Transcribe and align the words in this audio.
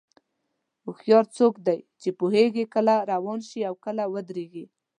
هوښیار 0.83 1.25
څوک 1.37 1.53
دی 1.67 1.79
چې 2.01 2.09
پوهېږي 2.19 2.63
کله 2.73 2.93
روان 3.11 3.39
شي 3.49 3.59
او 3.69 3.75
کله 3.85 4.03
ودرېږي. 4.13 4.65